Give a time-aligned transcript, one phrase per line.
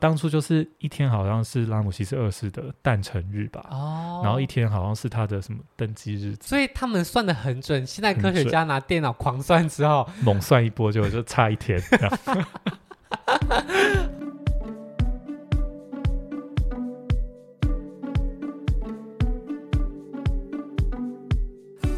[0.00, 7.84] 当初就是一天好像是拉姆西斯二世的诞辰日吧，哦，然后一天好像是他的什么登基日，所以他们算的很准。
[7.84, 11.82] 现在科学家拿电脑狂算之后， 猛算一波就就差一天。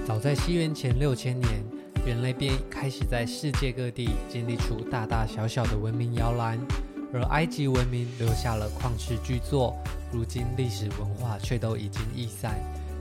[0.07, 1.63] 早在西元前六千年，
[2.07, 6.59] 人类便开始在世界各地建立出大大小小的文明摇篮。
[7.13, 9.77] 而埃及文明留下了旷世巨作，
[10.13, 12.55] 如今历史文化却都已经易散。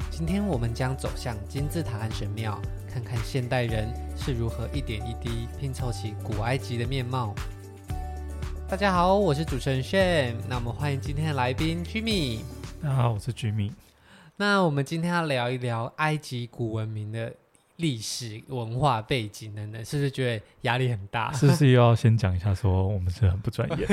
[0.09, 2.59] 今天我们将走向金字塔和神庙，
[2.91, 7.35] 看看现代人是如何一点一滴拼凑起古埃及的面貌。
[8.67, 12.39] 大家好，我是主持人 Shane，，那我们欢迎今天的来宾 Jimmy。
[12.81, 13.71] 大家好，我是 Jimmy。
[14.37, 17.35] 那我们今天要聊一聊埃及古文明的。
[17.79, 21.31] 历史文化背景等等，是不是觉得压力很大？
[21.35, 23.87] 是不是又要先讲一下，说我们是很不专业？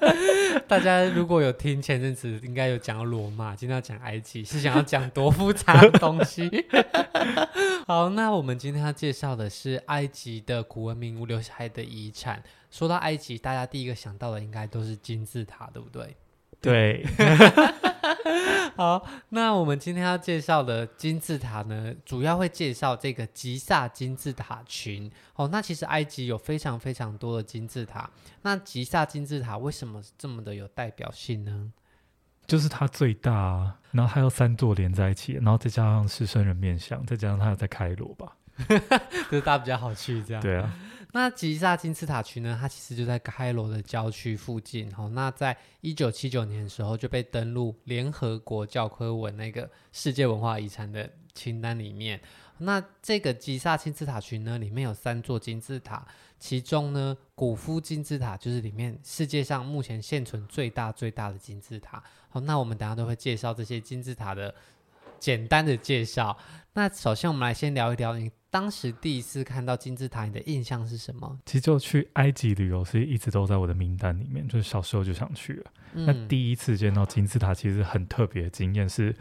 [0.68, 6.50] 大家如果有听前阵子，应该有讲到罗马，今天要讲埃及，是想要讲多复杂的东西？
[7.88, 12.42] 好，那我们今天要介绍的是埃及的古文明留下来的遗产。
[12.70, 16.14] 说到埃及，大家第一个想到的应该都是金字塔，对不对？
[16.60, 17.04] 对。
[18.76, 25.10] 好，那我们今天要介绍的金字塔呢，主要会介绍这个吉萨金字塔群。
[25.34, 28.10] 哦，那其实埃及有非常非常多的金字塔，
[28.42, 31.72] 那吉萨金字塔为什么这么的有代表性呢？
[32.46, 38.36] 就是它最大啊，然后还有三座连在一起，然后再加上狮身人面像，再加上它有在开罗吧，
[39.30, 40.42] 就是大家比较好去这样。
[40.42, 40.72] 对啊。
[41.14, 42.56] 那吉萨金字塔群呢？
[42.58, 44.90] 它其实就在开罗的郊区附近。
[44.94, 52.18] 好，那在一九七九年的时候就被登录联合国教科文那个世界文化遗产的清单里面。
[52.56, 56.06] 那这个吉萨金字塔群呢，里面有三座金字塔，
[56.38, 62.02] 其中呢，古夫金字塔就是里面世界上目前现存最大最大的金字塔。
[62.30, 64.54] 好，那我们等下都会介绍这些金字塔的
[65.18, 66.38] 简单的介绍。
[66.72, 68.30] 那首先我们来先聊一聊你。
[68.52, 71.38] 当时第一次看到金字塔，你的印象是什么？
[71.46, 75.70] 其实就去埃及旅游，是一直都在我的名单里面，就是小时候就想去了。
[75.94, 79.16] 嗯、那第一次见到金字塔，其实很特别的经验是，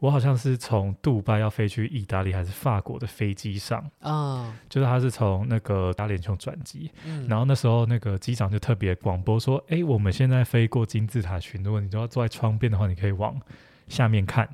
[0.00, 13.40] 我好像是从杜拜要飞去意大利还是法国的飞机上啊，哦、就是他是从那个阿联酋转机，嗯、然后那时候那个机长就特别广播说：“哎，我们现在飞过金字塔群，如果你都要坐在窗边的话，你可以往
[13.86, 14.48] 下面看。”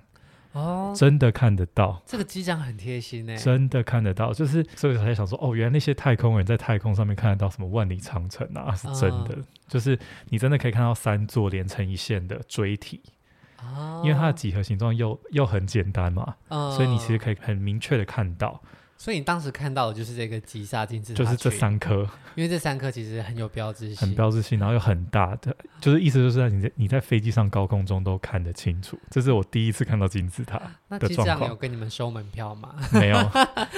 [0.53, 3.37] 哦，真的看得到，这个机长很贴心呢。
[3.37, 9.35] 真的看得到，就是所以才想说，哦，原来那些太空人在太空上面看得到什么万里长城啊，是真的。
[9.35, 13.01] 哦、就是你真的可以看到三座连成一线的锥体，
[13.63, 18.61] 哦，因为它的几何形状又又很简单嘛，哦、所以你其实可以很明确的看到。
[19.01, 28.99] 所以你当时看到的就是这个吉萨金字塔，就是这三颗，因为这三颗其实很有标志性，很标志性，然后又很大的，就是意思就是在你在你在飞机上高空中都看得清楚。
[29.11, 30.99] 这是我第一次看到金字塔的状况。
[31.01, 32.75] 那机长有跟你们收门票吗？
[32.93, 33.19] 没有，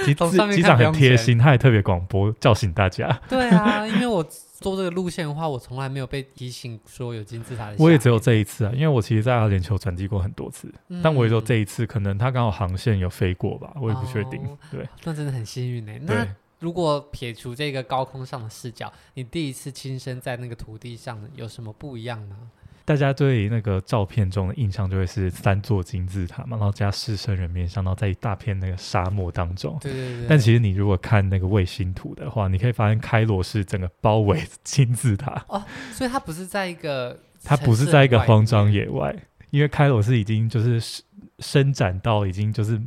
[0.03, 3.07] 机机长很贴心，他也特别广播叫醒大家。
[3.29, 4.27] 对啊，因为我。
[4.63, 7.75] 做这个路线的话，我从来没有被提醒说有金字塔的。
[7.77, 14.41] 我也只有这一次啊，因为我其实，在阿联酋转机过很多次，嗯、但我也只有这一次，可能他刚好航线有飞过吧，我也不确定。
[14.45, 15.91] 哦、对，那真的很幸运呢。
[16.03, 16.25] 那
[16.59, 22.37] 如果撇除这个高空上的视角，你第一次亲身在那个土地上有什么不一样呢？
[22.85, 29.77] 大家对那个照片中的印象就会是三座金字塔嘛，然后加狮身人面像，然后在一大片那个沙漠当中。
[29.81, 30.25] 对对对。
[30.27, 35.45] 但其实你如果看那个卫星图的话，你可以发现开罗是整个包围金字塔。
[35.47, 39.15] 哦，所以它不是在一个，它不是在一个荒郊野外，
[39.49, 41.01] 因为开罗是已经就是
[41.39, 42.77] 伸展到已经就是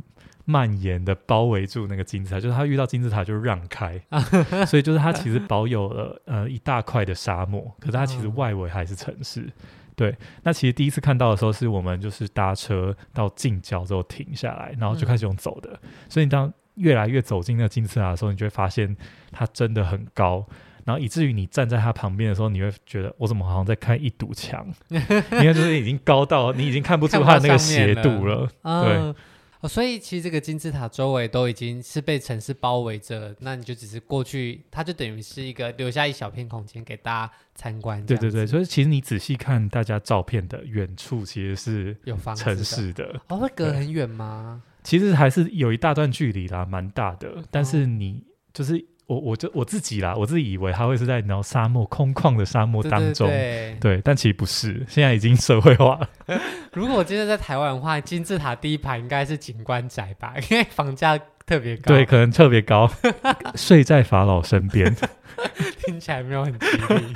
[0.45, 3.99] 蔓延的包围住那个金字塔，就是它遇到金字塔就让开，
[4.67, 9.49] 所以就是它其实保有了呃一大块的沙漠，可是它其实外围还是城市。
[9.97, 15.71] 对，那其实第一次看到的时候，是我们就是搭车到近郊之后停下来，然后就开始用走的。
[15.81, 18.95] 嗯、所以你当越来越走进那个金字塔的时候，你就会发现
[19.31, 20.45] 它真的很高，
[20.85, 28.47] 然后以至于你站在它旁边的时候，你会觉得我怎么好像在看一堵墙， 因为就是已经高到你已经看不出它的那个斜度了。
[28.61, 28.71] 对。
[28.71, 29.15] 哦，
[29.63, 38.05] 所以其实这个金字塔周围都已经是被城市包围着，那你就只是过去，它就等于是一个留下一小片空间给大家参观。
[38.05, 43.13] 对对对，所以其实你仔细看大家照片的远处，其实是有城市的。
[43.13, 44.61] 的哦，会隔很远吗？
[44.83, 47.43] 其实还是有一大段距离啦，蛮大的。
[47.49, 48.23] 但是你
[48.53, 48.85] 就是。
[49.07, 56.09] 我我就我自己啦，我自己以为它会是在然后沙漠空旷的沙漠当中，对，对，对，对，但其实不是，现在已经社会化了。
[56.73, 62.91] 如果我今天在台湾的话，金字塔第一排应该是景观宅吧，因为房价特别高，对，可能特别高，
[63.55, 64.93] 睡在法老身边，
[65.85, 67.15] 听起来没有很吉利。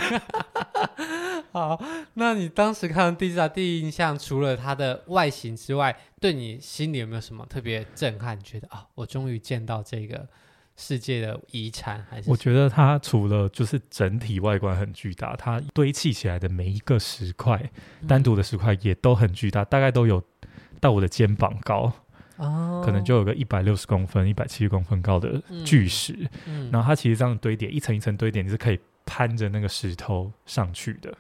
[1.52, 1.78] 好，
[2.14, 8.40] 那你当时看到金字塔第一印象，除了它的外形之外，对你心里有没有什么特别震撼？
[8.42, 10.26] 觉得啊，我终于见到这个
[10.82, 12.04] 世界的遗产？
[12.10, 17.62] 还是我觉得它除了就是整体外观很巨大，它堆砌起来的每一个石块，
[18.02, 20.22] 嗯、单独的石块也都很巨大，大概都有
[20.80, 21.94] 到我的肩膀高。
[22.38, 26.14] 哦，可能就有个一百六十公分、一百七十公分高的巨石，
[26.48, 31.16] 嗯嗯、然后它其实这样堆叠，一层一层堆叠，你是可以攀着那个石头上去的。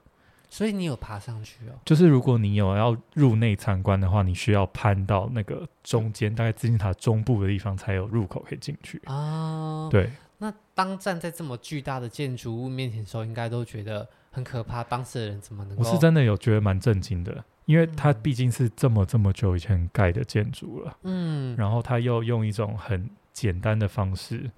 [0.51, 1.79] 所以你有爬上去哦？
[1.85, 9.01] 就是如果你有要入内参观的话，你需要攀到那个中间，大概金字塔中部的地方才有入口可以进去。
[9.05, 10.11] 哦，对。
[10.39, 14.83] 那当站在这么巨大的建筑物面前的时候，应该都觉得很可怕。
[14.83, 15.83] 当时的人怎么能够？
[15.83, 17.43] 我是真的有觉得蛮震惊的。
[17.65, 24.51] 因为它毕竟是这么这么久以前盖的建筑了，嗯，然后他又用一种很简单的方式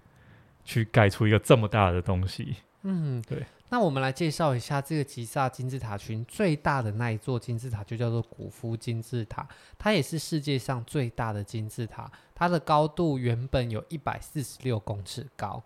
[0.63, 3.45] 去盖出一个这么大的东西，嗯，对。
[3.73, 9.47] 那我们来介绍一下这个吉萨金字塔群最大的那一座金字塔，就叫做古夫金字塔，
[9.79, 15.59] 它也是世界上最大的金字塔，它的高度原本有一百四十六公尺高，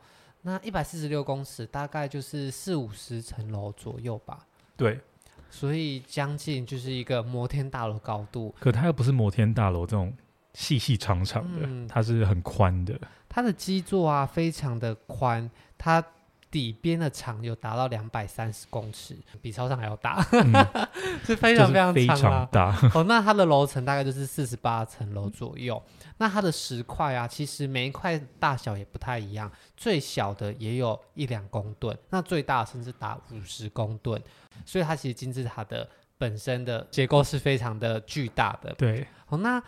[0.43, 4.39] 那一百四十六公尺大概就是四五十层楼左右吧，
[4.77, 5.01] 对。
[5.49, 10.13] 所以将近就是一个摩天大楼高度，可它又不是摩天大楼这种
[10.53, 12.97] 细细长长的，嗯、它是很宽的。
[13.27, 16.01] 它的基座啊，非常的宽，它
[16.49, 20.53] 底边的长有达到两百三十公尺，比操场还要大，嗯、
[21.25, 22.89] 是非常非常长，非常大。
[22.93, 25.81] 哦，那它的楼层大概就是四十八层楼左右。
[26.17, 34.21] 那它的石块啊，其实每一块大小也不太一样，最小的也有一两公吨，那最大甚至达五十公吨。
[34.65, 38.73] 所以它其实金字塔的本身的结构是非常的巨大的。
[38.73, 39.61] 对，好，那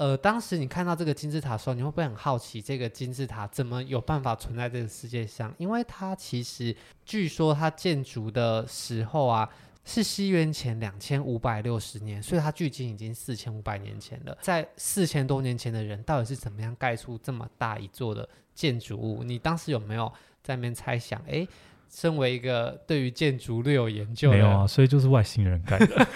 [0.00, 5.54] 呃，当时你看到这个金字塔的时候，你会不会很好奇，这个金字塔怎么有办法存在这个世界上？
[5.58, 6.74] 因为它其实
[7.04, 9.46] 据说它建筑的时候啊，
[9.84, 14.34] 是西元前两千五百六十年，所以它距今已经四千五百年前了。
[14.40, 19.22] 在四千多年前的人，到底是怎么样盖出这么大一座的建筑物？
[19.22, 20.10] 你当时有没有
[20.42, 21.22] 在那边猜想？
[21.28, 21.46] 哎。
[21.90, 26.06] 身为一个对于建筑略有研究的，没有啊，所以就是外星人盖的。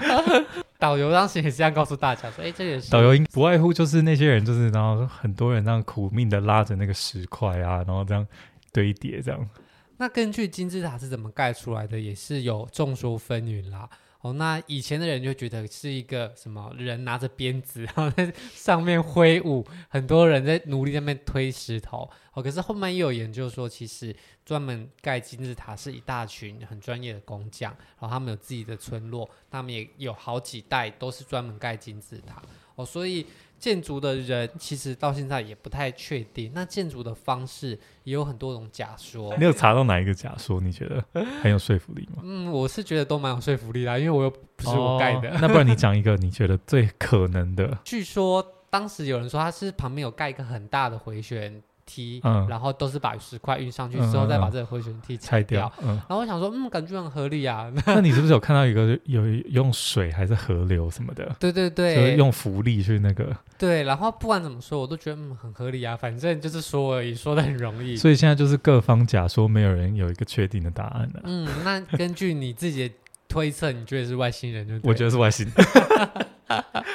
[0.78, 8.26] 导游当时也是这样告诉大家说：“哎，这也是导游不外乎就是那些人，就是然后很多人这样苦命的拉着那个石块啊，然后这样
[8.70, 9.48] 堆叠这样。”
[9.96, 13.88] 那根据金字塔是怎么盖出来的，也是有众说纷纭啦。
[14.24, 22.08] 哦，那以前的人就觉得是一个什么人拿着鞭子， 然后在上面挥舞，很多人在努力在那边推石头。
[22.32, 32.42] 哦，可是后面又有研究说，其实专门盖金字塔是一大群很专业的工匠，然后他们有自己的村落，他们也有好几代都是专门盖金字塔。
[32.76, 33.26] 哦，所以。
[33.64, 37.70] 建筑的人其实到现在也不太确定，那建筑的方式
[38.02, 39.34] 也有很多种假说。
[39.38, 40.60] 你有查到哪一个假说？
[40.60, 41.02] 你觉得
[41.40, 42.20] 很有说服力吗？
[42.22, 45.30] 嗯，我是觉得都蛮有说服力啦，因为我又不是我盖的。
[45.30, 47.78] 哦，那不然你讲一个你觉得最可能的？
[47.86, 51.62] 据说当时有人说他是旁边有盖一个很大的回旋。
[51.86, 55.70] 梯，嗯、然后都是把石块运上去之后，再把这个回旋梯拆掉。
[55.82, 57.72] 嗯，嗯，然后我想说，嗯，感觉很合理啊。
[57.86, 61.34] 那你是不是有看到一个有用水还是河流什么的？
[61.38, 63.34] 对对对，就是用浮力去那个。
[63.56, 65.96] 对，然后不管怎么说，我都觉得嗯很合理啊。
[65.96, 67.96] 反正就是说而已，说的很容易。
[67.96, 71.20] 所以现在就是各方假说，没有人有一个确定的答案了。
[71.24, 72.94] 嗯，那根据你自己的
[73.28, 74.74] 推测，你觉得是外星人就？
[74.88, 75.54] 我觉得是外星人。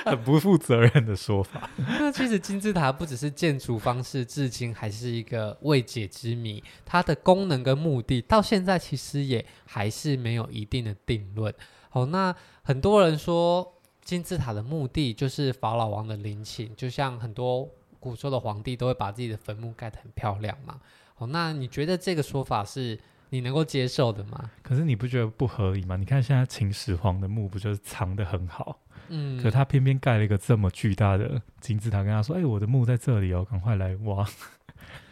[0.05, 1.69] 很不负责任的说法。
[1.77, 6.63] 那其实金字塔不只是建筑方式，至今还是一个未解之谜。
[6.85, 11.53] 它的功能跟目的到现在其实也还是没有一定的定论。
[11.89, 20.79] 好，那很多人说金字塔的目的就是法老王的陵寝，就像很多古时候的皇帝都会把自己的坟墓盖得很漂亮嘛。
[21.15, 22.97] 好，那你觉得这个说法是
[23.29, 24.51] 你能够接受的吗？
[24.61, 25.95] 可是你不觉得不合理吗？
[25.95, 28.79] 你看现在秦始皇的墓不就是藏的很好？
[29.09, 34.23] 嗯，可他偏偏盖了一个这么巨大的金字塔，跟他说：“哎、欸，我的墓在这里哦，赶快来挖。”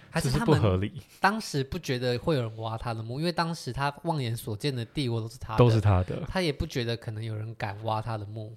[0.09, 1.01] 还是不合理？
[1.19, 8.53] 当时不觉得会有人挖他的墓，因为当时他望眼所见的帝王都是他的，都是他的，他也不觉得可能有人敢挖他的墓。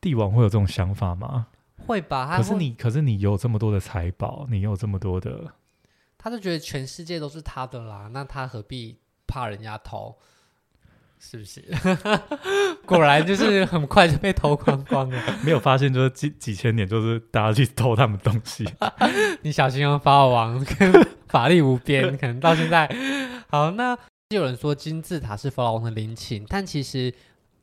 [0.00, 1.48] 帝王会有这种想法吗？
[1.76, 2.26] 会吧。
[2.26, 5.52] 他可是你，可是你有这么多的财宝，你有这么多的，
[6.22, 10.16] 他就觉得全世界都是他的啦，那他何必怕人家偷？
[11.18, 11.64] 是不是？
[12.84, 15.22] 果然就是很快就被偷光光了。
[15.44, 18.68] 没有发现，就是几几千年，就是大家去偷他们东西。
[19.42, 20.92] 你小心哦，法老王跟
[21.28, 22.88] 法力无边，可能到现在。
[23.48, 23.96] 好，那
[24.30, 27.14] 有人说金字塔是法老王的陵寝，但其实，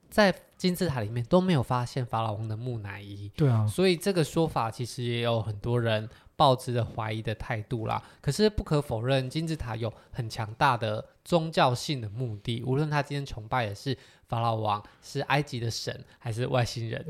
[0.09, 3.29] 在金字塔里面都没有发现法老王的木乃伊。
[3.35, 6.07] 对啊，所以这个说法其实也有很多人
[6.39, 8.01] 抱持着怀疑的态度啦。
[8.21, 12.63] 可是不可否认，金字塔有很强大的宗教性的目的。
[12.65, 13.97] 无论他今天崇拜的是
[14.29, 17.05] 法老王，是埃及的神，还是外星人，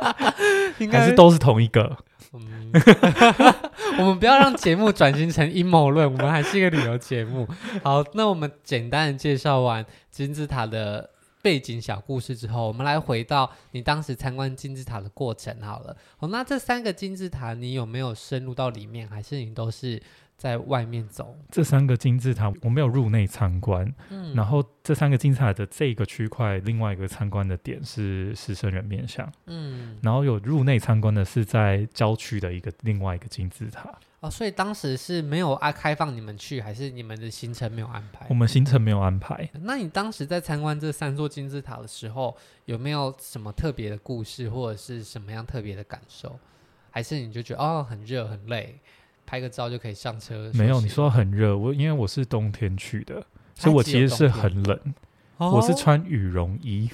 [0.78, 1.96] 应该是都是同一个。
[2.34, 2.70] 嗯，
[3.98, 7.48] 我们不要让节目转型成阴谋论，我们还是一个旅游节目。
[7.82, 11.10] 好，那我们简单的介绍完金字塔的
[11.42, 15.96] 背景小故事之后，我们来回到你当时参观金字塔的过程好了。
[16.18, 20.02] 哦，那这三个金字塔你有没有深入到里面，还是你都是
[20.36, 21.36] 在外面走？
[21.50, 23.90] 这三个金字塔我没有入内参观。
[24.10, 29.30] 嗯，然后这三个金字塔的这个区块，另外一个参观的点是狮身人面像。
[29.46, 33.90] 嗯，然后有入内参观的是在郊区的一个另外一个金字塔。
[34.20, 38.26] 哦，所以当时是没有啊开放你们去，还是你们的行程没有安排？
[38.28, 39.48] 我们行程没有安排。
[39.62, 42.36] 那你当时在参观这三座金字塔的时候，
[42.66, 46.38] 有没有什么特别的故事，或者是什么样特别的感受？
[46.90, 48.78] 还是你就觉得哦很热很累，
[49.24, 50.50] 拍个照就可以上车？
[50.52, 53.24] 没有，你说很热，我因为我是冬天去的，
[53.54, 54.78] 所以我其实是很冷，
[55.38, 56.90] 哦、我是穿羽绒衣。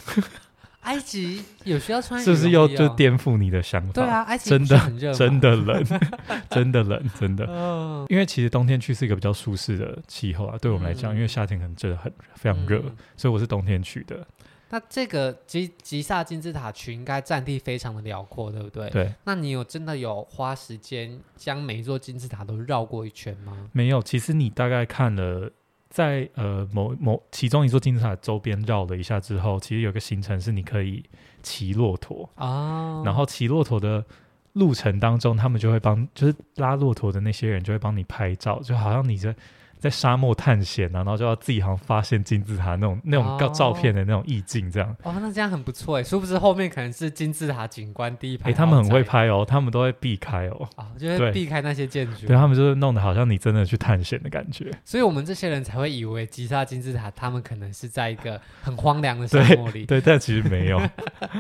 [0.87, 3.93] 埃及有需要穿，是不是又就颠覆你的想法？
[3.93, 5.85] 对啊，埃及真的很热，真的冷，
[6.49, 7.45] 真的冷，真的。
[7.49, 12.81] 嗯，因为其实冬天去是一个比较舒适的气候啊，对我们来讲，因为夏天可能真的很非常热，
[13.17, 14.27] 所以我是冬天去的。
[14.71, 18.91] 那这个吉吉萨金字塔群应该占地非常的辽阔，对不对？
[18.91, 19.13] 对。
[19.25, 23.69] 那你有真的有花时间将每一座金字塔都绕过一圈吗？
[23.73, 25.51] 没有，其实你大概看了。
[25.89, 31.03] 在呃某某其中一座金字塔周边绕了一下之后，其实有个行程是你可以
[31.43, 34.05] 骑骆驼啊，然后骑骆驼的
[34.53, 39.35] 路程当中，他们就会帮，就是拉骆驼的那些人就会帮你拍照，就好像你在。
[39.79, 44.97] 在沙漠探险啊，然后就要自己好像发现金字塔那种那种照片的那种意境，这样。
[45.03, 48.51] 哦，那这样很不错哎，殊不知后面可能是金字塔景观第一排。
[48.51, 50.69] 哎，他们很会拍哦，他们都会避开哦。
[50.77, 52.27] 啊、哦，就会避开那些建筑。
[52.27, 54.71] 对，他们就是弄得好像你真的去探险的感觉。
[54.85, 59.85] 所以我们这些人才会以为吉萨金字塔，他们可能是在一个很荒凉的沙漠里。
[59.85, 60.81] 对，对，但其实没有。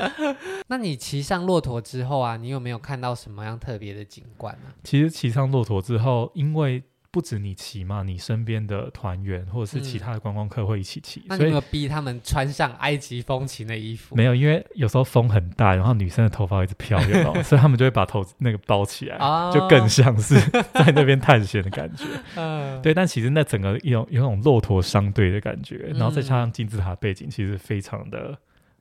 [0.68, 4.74] 那你骑上骆驼之后啊，你有没有看到什么样特别的景观呢、啊？
[4.84, 6.82] 其实骑上骆驼之后，因为
[7.16, 11.22] 不止你骑嘛，你身边的团员或者是其他的观光客会一起骑。
[11.24, 14.14] 那你有有逼他们穿上埃及风情的衣服？
[14.14, 19.16] 没有，因为有时候风很大，然后女生的头发一直飘，有 所以他们就会把头那个包起来，
[19.50, 20.38] 就更像是
[20.74, 22.04] 在那边探险的感觉。
[22.36, 28.36] 嗯对，但其实那整个一种有种骆驼商队的感觉，然后再加上金字塔背景，其实非常的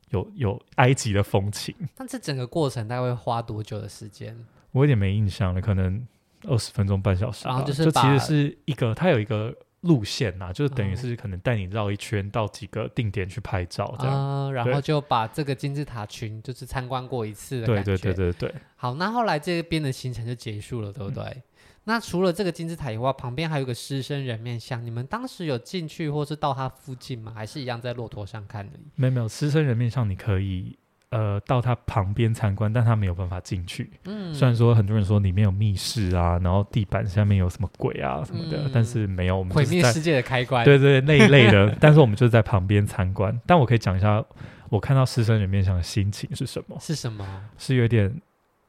[0.10, 1.74] 有有埃及的风情。
[1.96, 4.38] 但这整个过程大概会花多久的时间？
[4.74, 6.06] 我有点没印象了，可能。
[6.48, 17.84] 二十分钟半小时，然后就是就其实是一个，它有一个路线呐，就是等于是可能带你绕一圈到几个定点去拍照这样，嗯、然后就把这个金字塔群就是参观过一次的感觉。
[17.84, 18.56] 对对对对对。
[18.76, 21.24] 好，那后来这边的行程就结束了，对不对？
[21.24, 21.44] 嗯、
[21.84, 27.32] 那除了这个金字塔以外，旁边还有一个狮身人面像，你们当时有进去或是到它附近吗？
[27.36, 28.80] 还是一样在骆驼上看的？
[28.96, 30.78] 没有没有，狮身人面像你可以。
[31.10, 33.90] 呃，到他旁边参观，但他没有办法进去。
[34.06, 39.38] 嗯，虽然说很多人说里面有密室啊，然后地板下面有什么鬼啊什么的，嗯、但是没有。
[39.38, 40.66] 我们毁灭世界的开关。
[40.66, 41.76] 对对，对，那一类的。
[41.80, 43.40] 但是我们就在旁边参观。
[43.46, 44.24] 但我可以讲一下，
[44.70, 46.78] 我看到狮身人面像的心情是什么？
[46.80, 47.26] 是什么？
[47.58, 48.22] 是有点。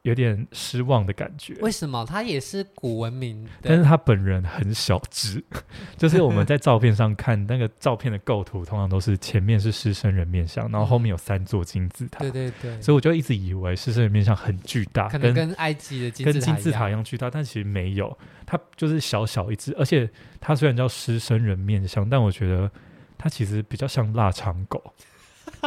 [0.07, 1.53] 有点失望的感觉。
[1.59, 2.05] 为什么？
[2.05, 5.43] 他也是古文明，但是他本人很小只。
[5.97, 12.19] 就是我们在照片上看那个照片的构图，通常都是前面是狮身人面像，然后后面有三座金字塔。
[12.19, 12.81] 对对对。
[12.81, 19.75] 所以我就一直以为狮身人面像很巨大，可能跟埃及的金字塔跟金字塔一样巨大，但其实没有，它就是小小一只。
[19.77, 20.09] 而且
[20.39, 22.71] 它虽然叫狮身人面像，但我觉得
[23.17, 24.81] 它其实比较像腊肠狗。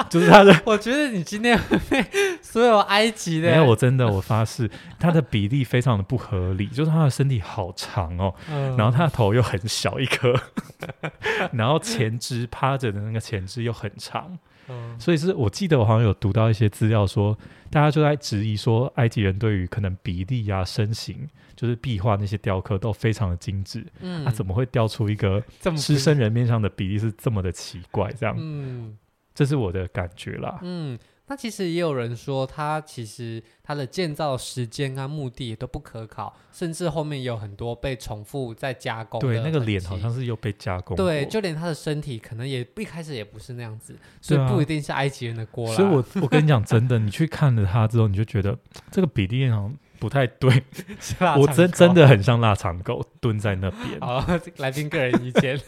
[0.09, 2.05] 就是他的， 我觉得你今天会被
[2.43, 10.35] 所有埃及的，没有，我真的，我发誓，他的比例非常的不合理， 就是他的身体好长哦，嗯、然后他的头又很小一颗，
[11.53, 17.37] 然后前肢趴着的那个前肢又很长，嗯、所以是我记得我好像有读到一些资料说，
[17.71, 25.43] 大家就在质疑说，埃及人对于可能比例啊、身形，就是壁画那些雕刻都非常的精致，嗯，他、啊、怎么会雕出一个
[25.77, 28.97] 狮身人面像的比例是这么的奇怪，这样，嗯。
[29.35, 30.59] 这是我的感觉啦。
[30.63, 39.21] 嗯，那其实也有人说，它其实它的建造时间啊、目的也都不可考，甚至后面有很多被重复再加工。
[39.21, 40.97] 对，那个脸好像是又被加工。
[40.97, 45.77] 对，就连他的身体可能也一开始也不是那样子，所以不一定是埃及人的锅啦。
[45.77, 48.59] 所以我我跟你讲，真的，你去看了它之后，你就觉得
[48.91, 49.77] 这个比例好像。
[50.01, 50.65] 不太对，
[51.39, 54.01] 我真真的很像腊肠狗蹲在那边。
[54.01, 54.25] 好，
[54.57, 55.61] 来宾个人意见。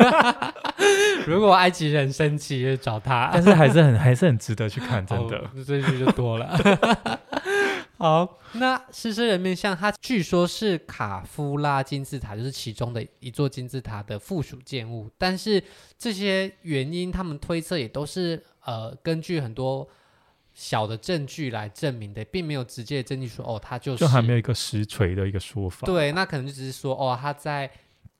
[1.26, 3.30] 如果埃及人生气，就找他。
[3.32, 5.48] 但是还是很还是很值得去看，真的。
[5.64, 6.58] 这句就多了。
[7.98, 15.08] 好，那狮身人面像它据说是卡夫拉金字塔，就是其中的一座金字塔的附属建物。
[15.16, 15.62] 但是
[15.96, 19.88] 这些原因，他们推测也都是呃根据很多
[20.54, 25.86] 小的证据来证明的，并没有直接的证据说哦，他就是就还没有一个实锤的一个说法。
[25.86, 27.70] 对，那可能就只是说哦，他在。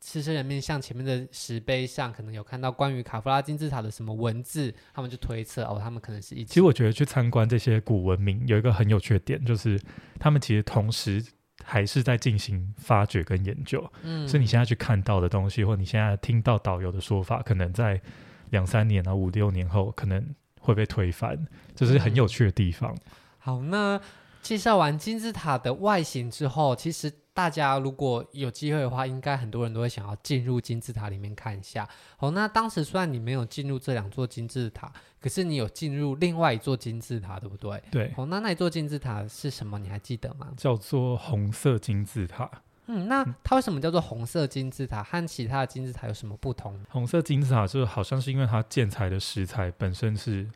[0.04, 6.46] 狮身人面像前面的石碑上，可能有看到关于卡夫拉金字塔的什么文字，他们就推测哦，他们可能是一起。
[6.46, 9.80] 其实我觉得去参观这些古文明有一个很有趣的点，就是
[10.18, 11.24] 他们其实同时
[11.62, 13.88] 还是在进行发掘跟研究。
[14.02, 18.00] 嗯，所以你现在去看到的东西，或你现在听到导游的说法，可能在
[18.50, 21.37] 两三年啊、五六年后，可能会被推翻，
[21.76, 22.95] 这、就是很有趣的地方。
[22.95, 23.00] 嗯、
[23.38, 24.00] 好，那
[24.40, 27.12] 介绍完金字塔的外形之后，其实。
[27.35, 31.88] 大家如果有机会的话，应该很多人都会想要进入金字塔里面看一下。
[32.19, 37.83] 好，那当时虽然你没有进入这两座金字塔，可是你有进入另外一座金字塔，对不对？
[37.90, 38.12] 对。
[38.14, 39.78] 好，那那一座金字塔是什么？
[39.78, 40.49] 你还记得吗？
[40.59, 42.50] 叫做红色金字塔。
[42.92, 45.02] 嗯，那它为什么叫做红色金字塔？
[45.02, 46.78] 和其他的金字塔有什么不同？
[46.90, 50.46] 红色金字塔就是好像是因为它建材的石材本身是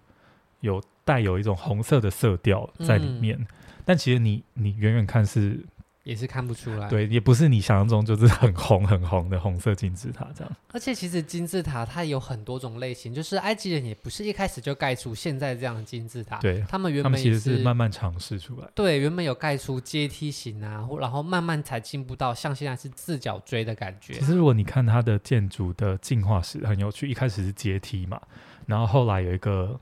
[0.60, 3.46] 有带有一种红色的色调在里面，嗯、
[3.84, 5.64] 但其实你你远远看是。
[6.06, 10.56] 也是看不出来，对，也不是你想象中就是很红很红的红色金字塔这样。
[10.72, 18.68] 而且其实金字塔它有很多种类型，就是埃及人也不是一开始就盖出现在这样的金字塔，对，他们原本们其实是慢慢尝试出来。
[18.72, 24.14] 对，原本有盖出阶梯型啊，然后慢慢才进步到像现在是四角锥的感觉。
[24.14, 28.20] 其实如果你看它的建筑的进化史很有趣，一开始是阶梯嘛，
[28.64, 29.80] 然后后来有一个。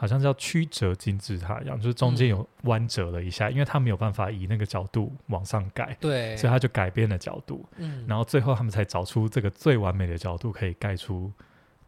[0.00, 11.30] 好像叫曲折金字塔一样，就是中间有弯折了一下，嗯、因为他没有办法以那个角度往上盖，对，所以他就改变了角度，嗯，然后最后他们才找出这个最完美的角度，可以盖出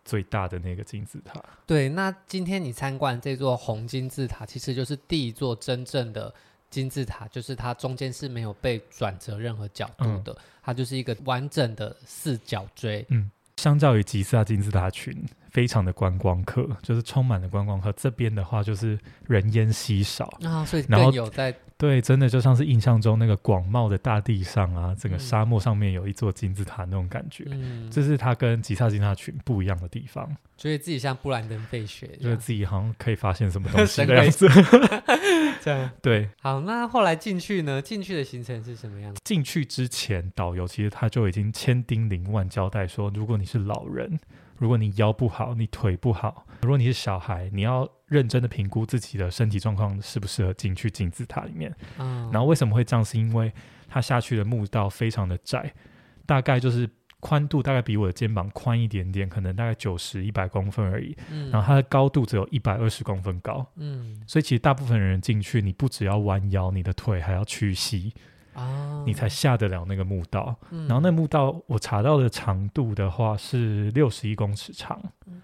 [0.04, 1.42] 最大的那个金字塔。
[1.66, 6.34] 对，那今天你参观这座红金字塔，其实就是第一座真正的
[6.68, 13.06] 金字塔，就是它中间是没有被转折任何角度的，嗯、它就是一个完整的四角锥。
[13.08, 15.16] 嗯，相较于吉萨金字塔群。
[15.50, 17.92] 非常的观光客，就是充满了观光客。
[17.92, 27.44] 这边的话就是人烟稀少啊，所以更有在对，真的就像是印象中那个广袤的大地上啊，整个沙漠上面有一座金字塔那种感觉。
[27.48, 30.32] 嗯，这是它跟吉萨金字塔群不一样的地方。
[30.56, 34.48] 觉得自己像布兰登费雪，觉得自己好像可以发现什么东西 的样子。
[35.60, 36.28] 这样对。
[36.40, 37.82] 好，那后来进去呢？
[37.82, 39.20] 进去的行程是什么样子？
[39.24, 44.20] 进去之前，导游其实他就已经千叮咛万交代说，如果你是老人。
[44.58, 51.74] 如果你腰不好，你腿不好，如果你是小孩，你要认真的评估自己的身体状况适不适合进去金字塔里面。
[51.98, 53.04] 嗯，然后为什么会这样？
[53.04, 53.52] 是因为
[53.88, 55.72] 它下去的墓道非常的窄，
[56.24, 56.88] 大概就是
[57.20, 61.16] 宽度大概比我的肩膀宽一点点，可能大概九十一百公分而已。
[61.30, 63.66] 嗯，然后它的高度只有一百二十公分高。
[63.76, 68.12] 嗯，所以其实大部分人进去，你不只要弯腰，你的腿还要屈膝。
[68.54, 75.00] 哦，你才下得了那个墓道，嗯、然后那墓道我查到的长度的话是六十一公尺长，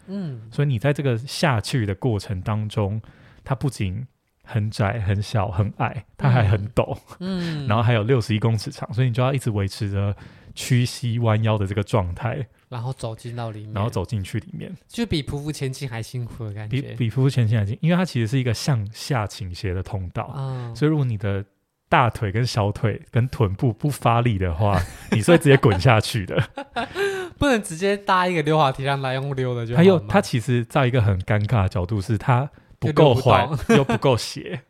[0.07, 3.01] 嗯，所以你在这个下去的过程当中，
[3.45, 4.07] 它不仅
[4.45, 10.15] 很窄、很小、很矮，它还很陡，嗯，然后还有六十一公尺长，所以你就要一直维持着
[10.55, 21.45] 屈膝弯腰的这个状态，然后走进到里面，然后走进去里面，就比匍匐前进还辛苦的感觉，比比匍匐前进还辛苦，因为它其实是一个向下倾斜的通道，嗯，所以如果你的
[21.89, 24.81] 大腿跟小腿跟臀部不发力的话，
[25.13, 26.43] 你是会直接滚下去的。
[27.39, 29.77] 不能直接搭一个溜滑梯让来用溜的就好。
[29.79, 34.61] 还有，它其实在一个很尴尬的角度是它不够缓 又不够斜。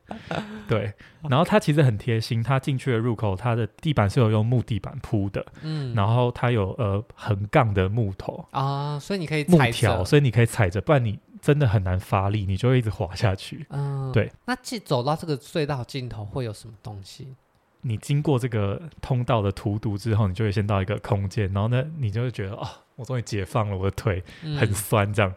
[0.68, 0.92] 对，
[1.28, 5.44] 然后它其实很贴心，它进去的入口，它的地板是有用木地板铺的。
[5.62, 11.18] 嗯，然后它有呃横杠的木头啊，所以你可以木条，所以你可以踩着，不然你。
[11.40, 13.66] 真的很难发力，你就会一直滑下去。
[13.70, 14.30] 嗯，对。
[14.46, 17.34] 那既走到这个隧道尽头会有什么东西？
[17.82, 24.22] 你经过这个通道的荼毒之后，你就会先到一个空间，然后呢，你就会觉得哦，我终于解放了，我的腿
[24.58, 25.30] 很酸这样。
[25.30, 25.36] 嗯、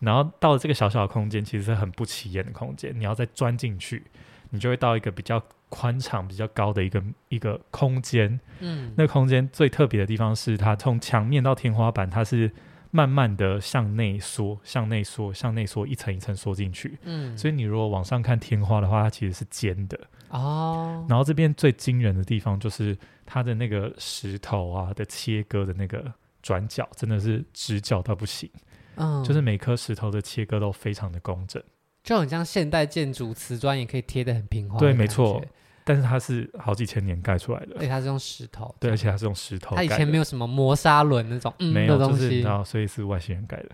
[0.00, 4.02] 然后到了这个小小的空间，其实是很不起眼的空间，你要再钻进去，
[4.50, 8.40] 你就会到一个比较宽敞、比较高的一个一个空间。
[8.58, 12.50] 嗯，那个空间最特别的地方是，它从墙面到天花板，它是。
[12.90, 16.98] 慢慢的向内缩，向内缩，向内缩，一层一层缩进去。
[17.02, 19.98] 嗯，所以你如果往上看天花的话，它其实是尖的。
[20.30, 21.04] 哦。
[21.08, 22.96] 然后这边最惊人的地方就是
[23.26, 28.50] 它的那个石头啊的切割的那个转角，真的是直角到不行。
[28.96, 29.22] 嗯。
[29.22, 31.62] 就是每颗石头的切割都非常的工整，
[32.02, 34.78] 就很像现代建筑瓷砖也可以贴得很平滑。
[34.78, 35.42] 对，没错。
[35.88, 39.74] 但是它是好几千年盖出来的，而且它是用石头，对，而且它是用石头。
[39.74, 43.70] 它以前没有什么磨砂轮那种，没有东西，你知道，所以是外星人盖的。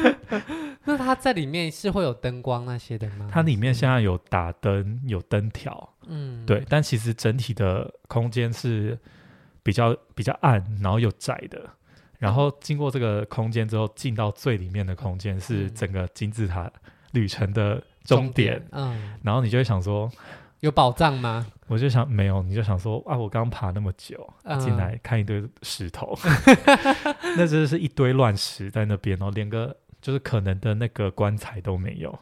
[0.84, 3.28] 那它在里面是会有灯光那些的吗？
[3.30, 8.98] 它里面现在有打灯，有灯条，嗯，对，但其实整体的空间是
[9.62, 11.60] 比较比较暗，然后又窄的。
[12.18, 16.72] 然后经过这个空间之后，进到最里面的空间是整个金字塔
[17.12, 17.82] 旅程的
[18.16, 18.64] 终点。
[18.72, 20.10] 嗯，然后你就会想说，
[20.60, 21.46] 有宝藏吗？
[21.66, 26.18] 我就想没有，你就想说啊，我刚爬那么久，嗯、进来看一堆石头，
[27.36, 32.18] 那真的是一堆乱石在那边，然后连个就是可能的那个棺材都没有。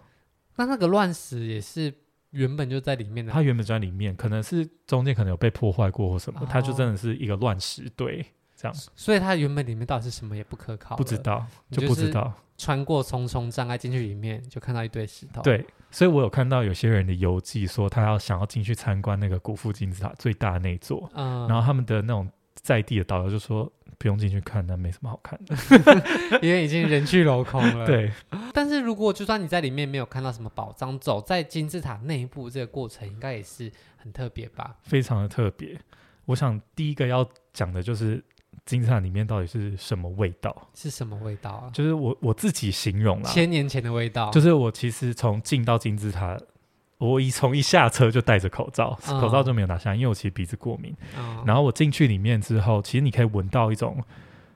[0.57, 1.95] 那那个乱石也是
[2.31, 8.25] 原本就在里面的，它原本就在里面，可能是中间可能有被破坏过或什么，哦、它就真的是一个乱石堆。
[8.57, 12.33] 这样，所以它原本里面到底是什么也不可靠，不知道就不知道。
[12.57, 15.43] 穿过重重障碍进去里面，就看到一堆石头。
[15.43, 25.57] 对，所以我有看到有些人的游记说，他要想要进去参观那个古富金字塔最大的那座，嗯，然后他们的那种在地的导游就说不用进去看，那没什么好看的，
[26.43, 27.87] 因为已经人去楼空了。
[27.89, 28.13] 对，
[28.53, 34.77] 但是如果就算你在里面没有看到什么宝藏，走在金字塔内部这个过程，应该也是很特别吧？
[34.83, 35.79] 非常的特别。
[36.27, 38.23] 我想第一个要讲的就是。
[38.67, 40.69] 金字塔里面到底是什么味道？
[40.75, 41.71] 是什么味道啊？
[41.73, 44.29] 就是我我自己形容啦，千年前的味道。
[44.33, 46.37] 就是我其实从进到金字塔，
[46.99, 50.93] 我一从一下车就戴着口罩，哦、口罩就没有拿下，因为我其实鼻子过敏。
[51.17, 54.03] 哦、然后我进去里面之后，其实你可以闻到一种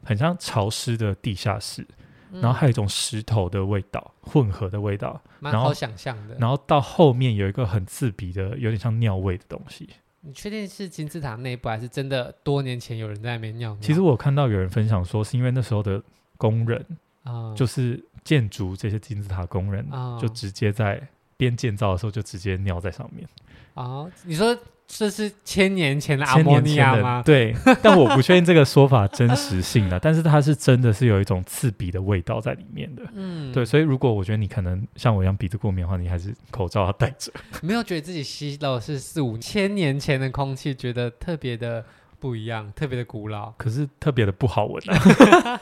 [0.03, 1.87] 很像潮湿的地下室，
[2.33, 6.35] 嗯、然后还有一种石头的味道混合的味道，蛮好想象的。
[6.40, 9.88] 然后到后面有一个很刺鼻的，有点像尿味的东西。
[10.22, 13.80] 你确定是金字塔内部，还是真的多年前有人在那边尿尿？
[13.80, 16.02] 其实我看到有人分享说，是因为那时候的
[16.37, 16.85] 工人
[17.22, 19.88] 啊，就是建筑这些金字塔工人，
[20.20, 21.00] 就直接在
[21.37, 23.26] 边建造的时候就直接尿在上面
[23.74, 24.06] 啊。
[24.24, 24.56] 你说。
[24.92, 27.22] 这是千年前的阿摩尼亚吗？
[27.24, 33.04] 对，但我不确定这个说法真实性的，但是它是真的是有一种刺鼻的味道在里面的。
[33.14, 37.30] 嗯，对，所以如果我觉得你可能像我一样鼻子过敏的话，你还是口罩要戴着。
[37.62, 41.85] 没有觉得自己吸到的是四五千年前的空气，觉得特别的
[42.18, 45.61] 不一样，特别的古老，可是特别的不好闻啊。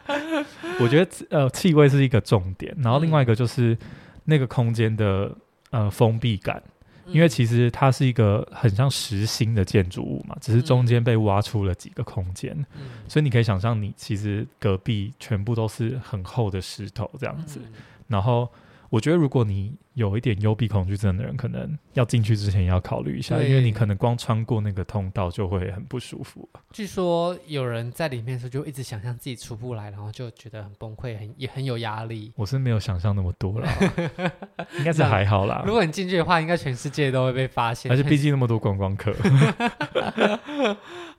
[0.80, 3.76] 我觉得呃，气味是一个重点，然后另外一个就是
[4.24, 5.30] 那个空间的
[5.72, 6.62] 呃封闭感。
[7.06, 17.72] 因为其实它是一个很像实心的建筑物嘛，只是中间被挖出了几个空间，嗯、所以你可以想象，你其实隔壁全部都是很厚的石头这样子，嗯、
[18.08, 18.48] 然后。
[18.92, 26.48] 我觉得，如果你有一点幽闭恐惧症的人，可能要进去之前也要考虑一下，因为你可能光穿过那个通道就会很不舒服。
[26.72, 32.32] 据说有人在里面的时候就一直想象自己出不来，然后就觉得很崩溃，很也很有压力。
[32.36, 33.70] 我是没有想象那么多啦，
[34.78, 35.62] 应该是还好啦。
[35.66, 39.14] 如果你进去的话，应该全世界都会被发现，而且毕竟那么多观光客。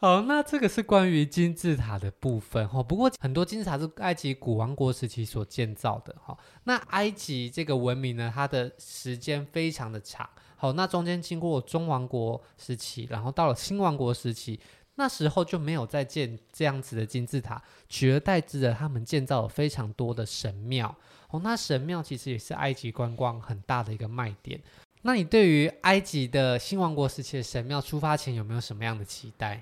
[0.02, 2.82] 好，那这个是关于金字塔的部分哈。
[2.82, 6.36] 不过很多金字塔是埃及古王国时期所建造的哈。
[6.64, 10.28] 那埃及这个文明呢，它的时间非常的长。
[10.63, 14.58] 好，那中间经过中王国时期，然后到了新王国时期，
[14.95, 20.95] 那时候就没有再建这样子的金字塔，取而代之的，他们建造了非常多的神庙。
[21.32, 24.58] 哦，那神庙其实也是埃及观光很大的一个卖点。
[25.02, 29.62] 那你对于埃及的新王国时期的神庙出发前有没有什么样的期待？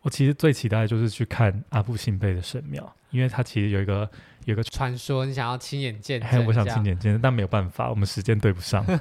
[0.00, 4.10] 我其实最期待的就是去看阿布辛贝的神庙，因为它其实有一个
[4.46, 6.46] 有一个传说，你想要亲眼见证。
[6.46, 8.82] 我想亲眼见证，但没有办法，我们时间对不上。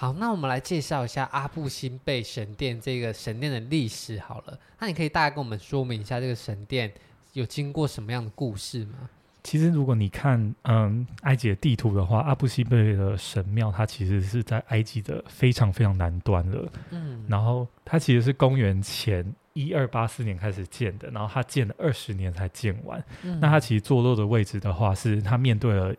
[0.00, 4.56] 好，那我们来介绍一下阿布辛贝神殿这个神殿的历史好了。
[4.78, 6.92] 那你可以大概跟我们说明一下这个神殿
[7.32, 9.10] 有经过什么样的故事吗？
[9.42, 16.72] 其实如果你看嗯埃及的地图的话，阿布辛贝的神庙它其实是在埃及的非常非常南端了。
[16.90, 19.34] 嗯，然后它其实是公元前。
[19.54, 23.04] 一二八四年开始建的，然后它建了二十年才建完。
[23.24, 25.92] 嗯、那它其实坐落的位置的话，是它面对了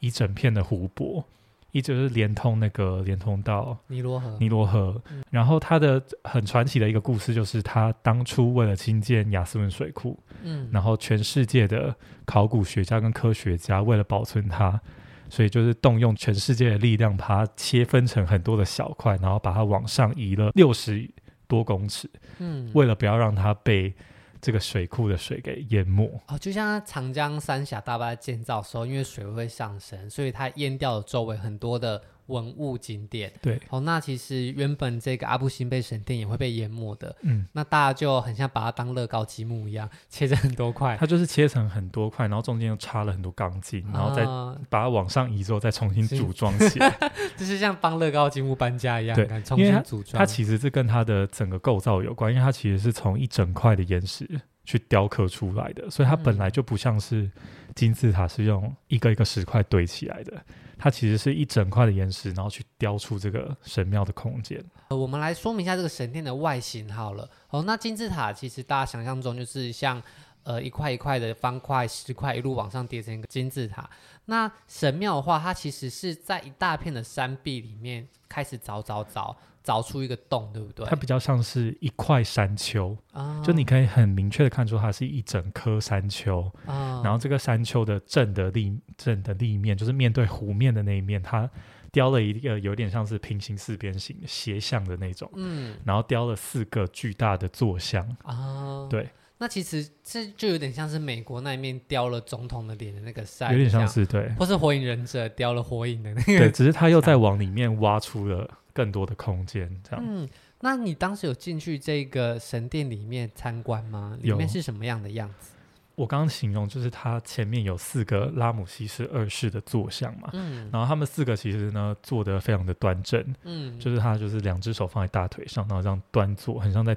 [0.00, 1.24] 一整片的湖泊，
[1.72, 4.36] 一直是连通那个连通到尼罗河。
[4.40, 5.00] 尼罗河。
[5.10, 14.80] 嗯、然后它的很传奇的一个故事，就是它当初为了兴建亚斯文水库，嗯，然后全世界的考古学家跟科学家为了保存它，
[15.28, 21.08] 所以就是动用全世界的力量，把它切分成很多的小块，然后把它往上移了六十。
[21.50, 23.94] 多公尺，嗯，为了不要让它被
[24.40, 32.02] 这个水库的水给淹没哦，就像长江三峡大坝建造时候，因为水会上升，所以它淹掉了周围很多的。
[32.28, 44.24] 文物景点，对，好，那其实原本这个阿布辛贝神殿也会被淹没的，嗯，那大家就很像把它当乐高积木一样，切成很多块，它就是切成很多块，然后中间又插了很多钢筋，然后再
[44.70, 46.94] 把它往上移之后再重新组装起来，
[47.36, 50.18] 就是像帮乐高积木搬家一样，对，重新组装。
[50.18, 54.28] 它其实是跟它的整个构造有关，因为它其实是从一整块的岩石
[54.64, 57.30] 去雕刻出来的，所以它本来就不像是
[57.74, 60.44] 金字塔是用一个一个石块堆起来的，
[60.78, 64.64] 它其实是一整块的岩石，然后去雕出这个神庙的空间。
[64.88, 67.28] 呃，我们来说明一下这个神殿的外形好了。
[67.50, 70.00] 哦，那金字塔其实大家想象中就是像
[70.44, 73.90] 呃一块一块的方块石块一路往上叠成一个金字塔。
[74.26, 79.34] 那神庙的话，它其实是在一大片的山壁里面开始凿凿凿。
[79.68, 80.86] 凿出一个洞，对不对？
[80.86, 86.40] 它比较像是一块山丘，啊、就你可以很明确的看出它是一整颗山丘。
[86.64, 91.50] 啊、然后这个山丘的正的立正的立面，就是面对湖面的那一面，它
[91.92, 95.30] 雕了一个有点像是平行四边形斜向的那种。
[95.34, 98.08] 嗯，然后雕了四个巨大的坐像。
[98.22, 99.06] 啊，对。
[99.38, 106.38] 那其实这就有点像是美国那一面雕了总统的脸的那个山，有点像是对，或是火影忍者雕了火影的那个。
[106.38, 108.48] 对，只是他又在往里面挖出了。
[108.74, 110.04] 更多的空间，这样。
[110.06, 110.28] 嗯，
[110.60, 114.16] 那你当时有进去这个神殿里面参观吗？
[114.20, 115.50] 里面是什么样的样子？
[115.96, 126.96] 我刚刚形容就是它前面有四个拉姆西斯二世的坐像嘛，嗯，然后他们四个其实呢坐得非常的端正，嗯，就是他就是两只手放在大腿上，然后这样端坐，很像在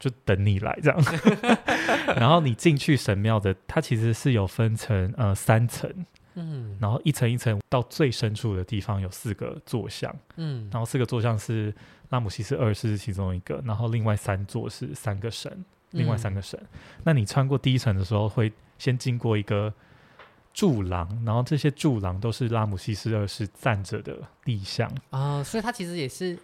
[0.00, 0.98] 就等你来这样。
[2.18, 5.88] 然后你进去神庙的，它其实是有分成呃三层。
[6.34, 11.74] 嗯，然后一层一层到最深处的地方有四个坐像，嗯，然后四个坐像是
[12.10, 16.58] 拉姆西斯二世是其中一个，然后另外三座是三个神，另外三个神。
[16.62, 19.74] 嗯、那你穿过第一层的时候，会先经过一个
[20.54, 26.38] 柱廊，然后这些柱廊都是拉姆西斯二世站着的立像啊、呃，所以它其实也是。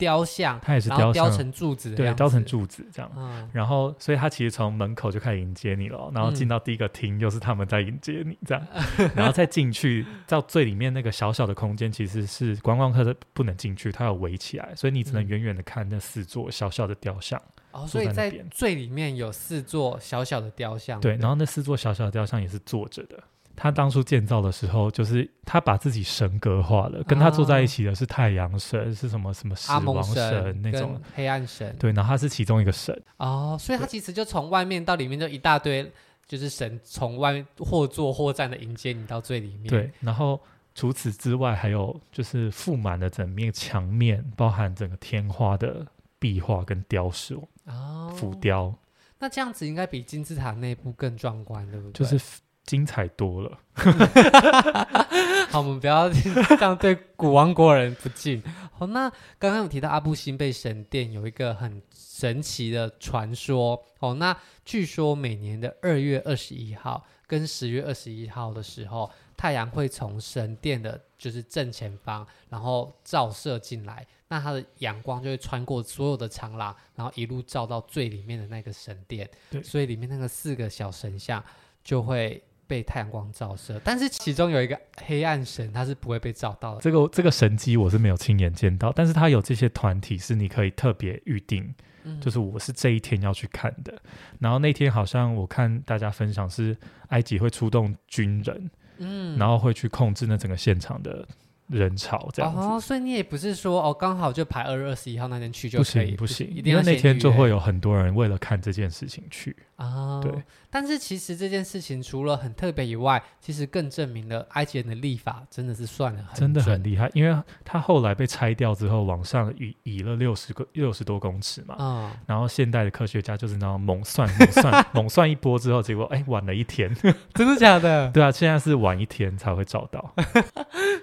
[0.00, 3.12] 雕像，它也是雕像，雕成柱子，对，雕成柱子这样。
[3.16, 8.66] 嗯、然后，所以他其实从门口就开始迎接你了，然后进到第一个厅，又是他们在迎接你这样，
[8.98, 17.40] 嗯、 然后再进去到最里面那个小小的空间，其实是观光客的不能进去，它要围起来，所以你只能远远的看那四座小小的雕像。
[17.72, 23.22] 哦，所以在最里面有四座小小的雕像，对，然后那四座小小的雕像也是坐着的。
[23.62, 31.76] 他当初建造的时候，就是他把自己神格化了，跟他坐在一起的是太阳神，是什么什么死亡神那种黑暗神。
[31.78, 32.98] 对，然后他是其中一个神。
[33.18, 35.92] 哦，所以他其实就从外面到里面就一大堆，
[36.26, 39.66] 就是神从外面或坐或站的迎接你到最里面。
[39.66, 40.40] 对，然后
[40.74, 45.86] 除此之外，还有就是覆满了整面墙面，包含整个天花的
[46.18, 48.74] 壁画跟雕塑哦，浮雕。
[49.18, 52.06] 那这样子应该比金字塔内部更壮观，对不对？
[52.06, 52.40] 就是。
[52.64, 53.58] 精彩多了，
[55.50, 58.40] 好，我们不要这样对古王国人不敬。
[58.72, 63.82] 好，那刚刚有提到阿布辛贝神殿有一个很神奇的传说。
[63.98, 79.28] 哦，那据说每年的二月二十一号跟十月二十一号的时候，太阳会从神殿的就是正前方，然后照射进来，那它的阳光就会穿过所有的长廊，然后一路照到最里面的那个神殿。
[79.50, 81.42] 对，所以里面那个四个小神像
[81.82, 82.40] 就会。
[82.70, 86.80] 被太阳光照射，但是其中有一个黑暗神，他是不会被照到的。
[86.80, 93.92] 这个这个神机我是没有亲眼见到，但是他有这些团体是你可以特别预定，嗯、就是我是这一天要去看的。
[94.38, 96.76] 然后那天好像我看大家分享是
[97.08, 101.26] 埃及会出动军人，嗯，然后会去控制那整个现场的。
[101.70, 109.86] 人潮这样子，哦，所以你也不是说哦，刚好就排二月二十一号那天去就可以，不行，不行，因为那天就会有很多人为了看这件事情去啊。
[109.86, 126.94] 哦、对，但是其实这件事情除了很特别以外，其实更证明了埃及人的历法真的是算的很真的很厉害，因为他后来被拆掉之后，往上移移了六十个六十多公尺嘛，然后现代的科学家就是那样猛算猛算 猛算一波之后，结果哎晚了一天，
[127.34, 128.10] 真的假的？
[128.14, 130.14] 对啊，现在是晚一天才会找到，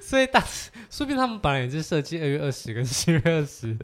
[0.01, 0.71] 所以当时。
[0.89, 3.77] 说不定他们本来也是设计二月二十跟七月二十，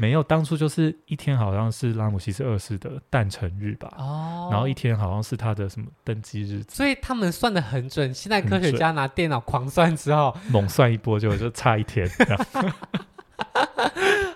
[0.00, 8.14] 没有，当初就是一天好像是拉姆西斯二世的诞辰日吧，哦，然后一天好像是他的什么登基日，所以他们算的很准。
[8.14, 12.08] 现在科学家拿电脑狂算之后， 猛算一波就就差一天。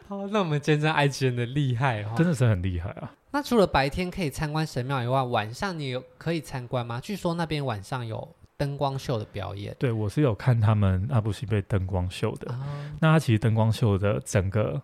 [0.09, 3.12] 好，那我们见证埃及人的厉害哦，真的是很厉害啊。
[3.31, 6.98] 那除了白天可以参观神庙以外，晚上你有可以参观吗？
[7.00, 8.37] 据说那边晚上有。
[8.61, 12.53] 灯光秀的表演，对，我是有看他们阿布辛贝灯光秀的。
[12.53, 12.59] 哦、
[13.00, 14.79] 那他其实灯光秀的整个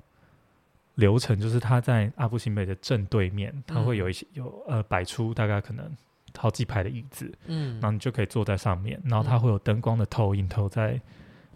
[0.96, 5.90] 流程，就是他在阿布辛贝的正对面，他会有一些有呃摆出大概可能
[6.36, 11.00] 好几排的椅子，嗯，然后你就可以坐在上面，然后他会有灯光的投影投在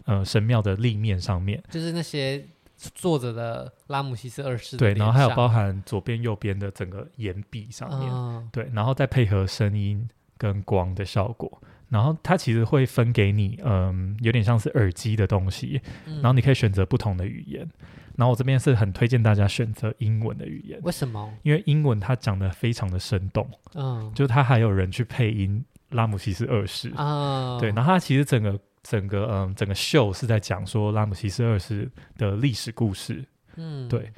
[0.05, 2.43] 呃神庙的立面上面，就是那些
[2.77, 11.61] 坐着的拉姆西斯二世，对，然后还有包含左边右边的整个岩壁上面，哦、对，然后再配合声音跟光的效果。
[11.89, 17.69] 然后它其实会分给你，嗯，有点像是耳机的东西，嗯、然后你可以选择不同的语言。
[18.17, 21.31] 然后我这边是很推荐大家选择英文的语言，为什么？
[21.43, 33.23] 因为英文它讲的非常的生动，嗯，就它还有人去配音拉姆西斯二世啊，哦、对，然后它其实整个整个嗯整个秀是在讲说拉姆西斯二世的历史故事，
[33.55, 34.11] 嗯，对。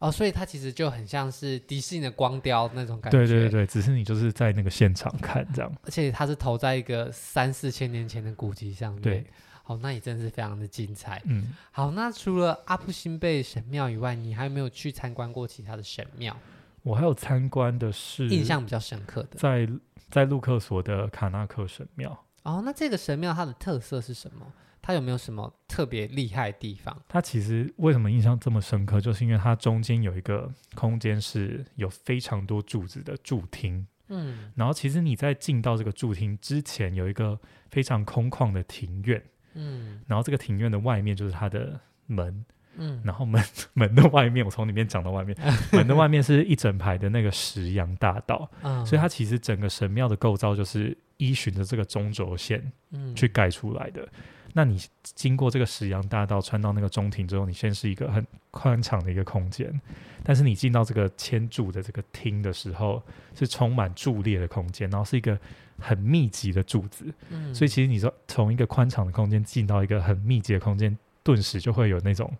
[0.00, 3.18] 哦，所以它其实就很像是迪士尼的光雕那种感觉。
[3.18, 5.70] 对对对，只是你就是在那个现场看这样。
[5.82, 9.02] 而且它是投在一个三四千年前的古籍上面。
[9.02, 9.26] 对，
[9.70, 11.22] 好，那也真的是非常的精彩。
[11.26, 16.36] 嗯，好，那除了阿布辛贝神庙以外，你还有没有去参观过其他的神庙？
[16.82, 19.68] 我还有参观的是印象比较深刻的，在
[20.10, 22.10] 在路克索的卡纳克神庙。
[22.42, 24.44] 哦，那这个神庙它的特色是什么？
[24.82, 27.00] 它有没有什么特别厉害的地方？
[27.06, 33.86] 它其实为什么印象这么深刻，就是因为它中间有一个空间是有非常多柱子的柱厅。
[34.08, 37.38] 嗯，然后其实你在进到这个柱厅之前，有一个
[37.70, 39.22] 非常空旷的庭院。
[39.54, 42.44] 嗯，然后这个庭院的外面就是它的门。
[42.76, 43.42] 嗯，然后门
[43.74, 45.36] 门的外面，我从里面讲到外面，
[45.72, 48.48] 门的外面是一整排的那个石羊大道。
[48.62, 54.08] 嗯，所以它其实整个神庙的构造就是依循着这个中轴线，嗯，去盖出来的。
[54.52, 59.80] 那你经过这个石羊大道，穿到那个中庭之后，你先是一个很宽敞的一个空间，
[60.22, 63.02] 但是你进到这个千柱的这个厅的时候，
[63.34, 65.38] 是充满柱列的空间，然后是一个
[65.80, 72.30] 很密集的柱子，嗯，所以其实你说从一个宽敞的空间进到一个很密集的空间，顿时就会有那种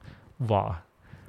[0.48, 0.82] 哇，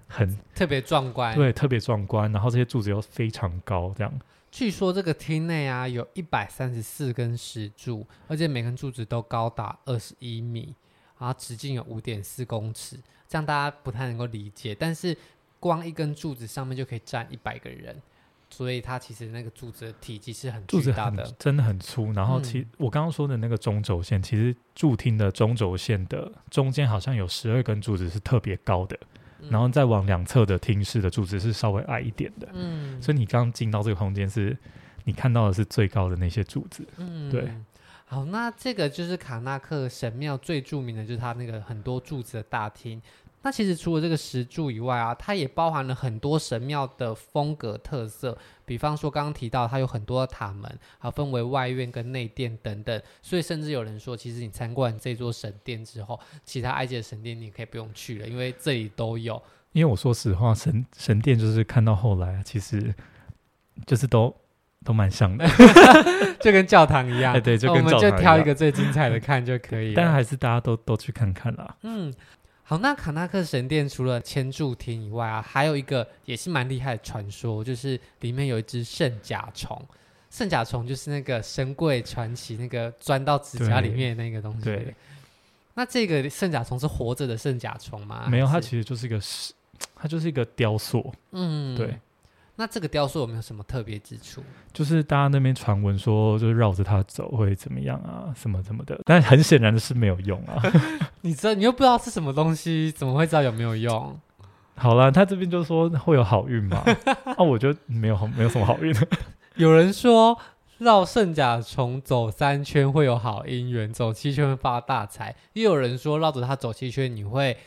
[0.07, 4.13] 很特别壮观，对，特别壮观，然后这些柱子又非常高，这样。
[4.51, 10.75] 据说这个厅内啊，有一百三十四根石柱，而且每根柱子都高达二十一米，
[11.17, 12.97] 然后直径有五点四公尺，
[13.29, 14.75] 这样大家不太能够理解。
[14.75, 15.15] 但是
[15.57, 17.95] 光一根柱子上面就可以站一百个人，
[18.51, 22.11] 所以它其实那个柱子的体积是很巨大的，真的很粗。
[22.11, 28.95] 然后其、嗯、我刚刚说的那个中轴线，其实柱厅的中轴线的中间好像有十二根柱子是特别高的。
[29.49, 34.55] 然后再往两侧的厅室的柱子是稍微矮一点的，嗯，所以你刚进到这个空间是，
[35.03, 37.51] 你看到的是最高的那些柱子，嗯，对。
[38.05, 43.01] 好，那这个就是卡纳克神庙最著名的就是它那个很多柱子的大厅。
[43.43, 48.37] 那其实除了这个石柱以外啊，它也包含了很多神庙的风格特色。
[48.65, 50.63] 比方说刚刚提到它有很多的塔门，
[50.99, 53.01] 还有分为外院跟内殿等等。
[53.21, 59.41] 所以甚至有人说，其实你参观这座神殿之后，其他埃及的神殿你可以不用去了，因为这里都有。
[59.73, 62.93] 因为我说实话，神神殿就是看到后来，其实
[63.87, 64.33] 就是都
[64.85, 65.45] 都蛮像的，
[66.39, 67.33] 就跟教堂一样。
[67.33, 68.05] 欸、对，就跟教堂一样。
[68.05, 69.93] 我们就挑一个最精彩的看就可以 了。
[69.95, 71.75] 但还是大家都都去看看啦。
[71.81, 72.13] 嗯。
[72.71, 79.77] 好，那卡纳克神殿除了千柱厅以外啊，还有一个也是蛮厉害的传说，就是里面有一只圣甲虫。
[80.29, 84.63] 圣甲虫就是那个神柜传奇那个钻到指甲里面的那个东西。
[84.63, 84.95] 对，
[85.73, 88.27] 那这个圣甲虫是活着的圣甲虫吗？
[88.29, 89.19] 没有，它其实就是一个，
[89.93, 91.13] 它就是一个雕塑。
[91.31, 91.99] 嗯，对。
[92.61, 94.43] 那这个雕塑有没有什么特别之处？
[94.71, 99.01] 就是大家那边传闻说，就是绕着它走会怎么样啊，什么什么的。
[99.03, 100.61] 但很显然的是没有用啊。
[101.21, 104.15] 你知道，你又不知道是什么东西，怎么会知道有没有用？
[104.75, 106.83] 好了，他这边就说会有好运嘛。
[107.03, 108.95] 那、 啊、我觉得没有，没有什么好运。
[109.55, 110.37] 有人说
[110.77, 115.35] 绕圣甲虫走三圈会有好姻缘，走七圈会发大财。
[115.53, 117.57] 也有人说绕着它走七圈你会。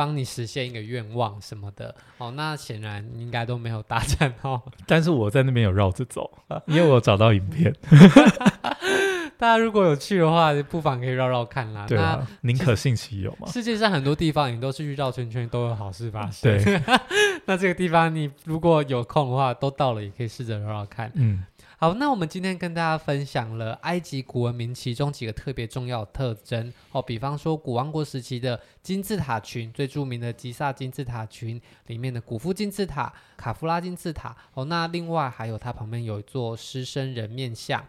[0.00, 4.58] 帮你实现一个愿望什么的哦，那显然应该都没有达成哦。
[4.88, 6.30] 但是我在那边有绕着走，
[6.64, 7.70] 因为我找到影片。
[9.36, 11.84] 大家如果有去的话，不妨可以绕绕看啦。
[11.86, 13.46] 对啊，宁可信其有嘛。
[13.48, 16.62] 世界上很多地方你都是去绕圈圈，都有好事发生。
[16.64, 16.82] 对，
[17.44, 21.12] 那这个地方你如果有空的话，都到了也可以试着绕绕看。
[21.14, 21.44] 嗯。
[21.82, 37.82] 好，那我们今天跟大家分享了埃及古文明其中几个特别重要的特征哦，比方说古王国时期的金字塔群，最著名的吉萨金字塔群里面的古夫金字塔、卡夫拉金字塔哦，那另外还有它旁边有一座狮身人面像。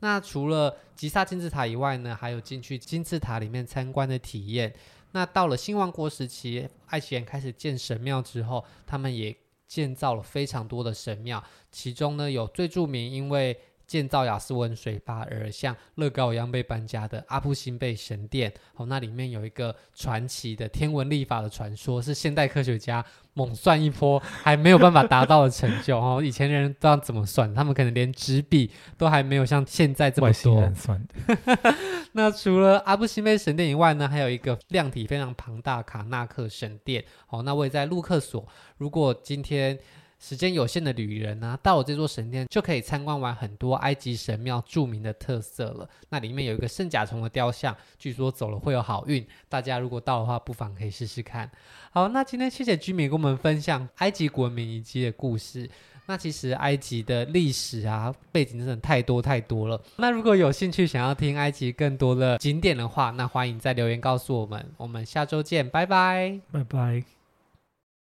[0.00, 4.74] 那除了吉萨金字塔以外呢，还有进去金字塔里面参观的体验。
[5.12, 18.52] 那到了新王国时期，埃及人开始建神庙之后，他们也建造了非常多的神庙，其中呢有最著名，因为建造亚斯文水坝而像乐高一样被搬家的阿布辛贝神殿。
[18.74, 25.96] 哦，那里面有一个传奇的天文历法的传说，是现代科学家猛算一波还没有办法达到的成就。
[25.96, 30.28] 哦，以前人都要怎么算，他们可能连纸笔都还没有像现在这么多。
[30.28, 31.74] 外星人算的。
[32.16, 37.04] 那除了阿布辛贝神殿以外呢，还有一个量体非常庞大卡纳克神殿。
[37.28, 38.48] 哦，那位在路克索。
[38.78, 39.78] 如果今天
[40.18, 45.86] 时间有限的旅人呢、到了这座神殿就可以参观完很多埃及神庙著名的特色了。
[46.08, 49.24] 那里面有一个圣甲虫的雕像，据说走了会有好运。
[49.50, 51.50] 大家如果到的话，不妨可以试试看。
[51.90, 55.68] 好，那今天谢谢居民跟我们分享埃及古文明遗迹的故事。
[56.06, 59.80] 那其实埃及的历史啊背景真的太多太多了。
[59.96, 64.64] 那如果有兴趣想要听埃及更多的景点的话，那欢迎在留言告诉我们。
[64.76, 67.15] 我们下周见，拜拜，拜拜。